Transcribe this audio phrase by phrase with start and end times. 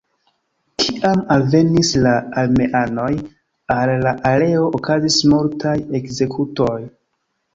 [0.83, 2.13] Kiam alvenis la
[2.43, 3.11] armeanoj
[3.75, 6.79] al la areo okazis multaj ekzekutoj.